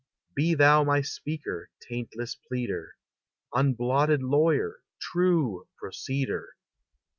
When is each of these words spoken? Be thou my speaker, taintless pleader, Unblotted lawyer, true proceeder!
Be 0.35 0.55
thou 0.55 0.83
my 0.83 1.01
speaker, 1.01 1.69
taintless 1.87 2.33
pleader, 2.33 2.95
Unblotted 3.53 4.23
lawyer, 4.23 4.79
true 4.99 5.67
proceeder! 5.79 6.53